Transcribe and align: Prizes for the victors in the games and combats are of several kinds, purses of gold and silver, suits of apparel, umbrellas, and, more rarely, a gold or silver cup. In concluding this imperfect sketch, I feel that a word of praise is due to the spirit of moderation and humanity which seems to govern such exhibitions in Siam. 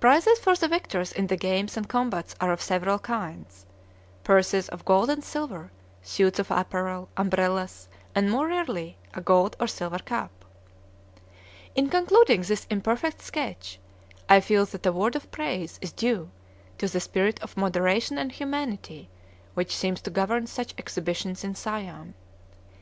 Prizes 0.00 0.38
for 0.38 0.56
the 0.56 0.66
victors 0.66 1.12
in 1.12 1.26
the 1.26 1.36
games 1.36 1.76
and 1.76 1.86
combats 1.90 2.34
are 2.40 2.52
of 2.52 2.62
several 2.62 2.98
kinds, 2.98 3.66
purses 4.24 4.66
of 4.70 4.86
gold 4.86 5.10
and 5.10 5.22
silver, 5.22 5.70
suits 6.00 6.38
of 6.38 6.50
apparel, 6.50 7.10
umbrellas, 7.18 7.86
and, 8.14 8.30
more 8.30 8.48
rarely, 8.48 8.96
a 9.12 9.20
gold 9.20 9.56
or 9.60 9.66
silver 9.66 9.98
cup. 9.98 10.46
In 11.74 11.90
concluding 11.90 12.40
this 12.40 12.66
imperfect 12.70 13.20
sketch, 13.20 13.78
I 14.26 14.40
feel 14.40 14.64
that 14.64 14.86
a 14.86 14.92
word 14.92 15.14
of 15.14 15.30
praise 15.30 15.78
is 15.82 15.92
due 15.92 16.30
to 16.78 16.88
the 16.88 16.98
spirit 16.98 17.38
of 17.42 17.54
moderation 17.58 18.16
and 18.16 18.32
humanity 18.32 19.10
which 19.52 19.76
seems 19.76 20.00
to 20.00 20.10
govern 20.10 20.46
such 20.46 20.72
exhibitions 20.78 21.44
in 21.44 21.54
Siam. 21.54 22.14